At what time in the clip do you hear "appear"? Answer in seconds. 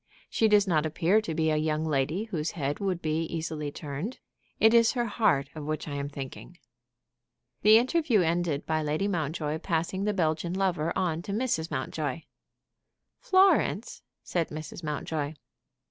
0.83-1.21